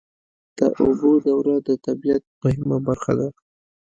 [0.57, 3.27] د اوبو دوره د طبیعت مهمه برخه ده.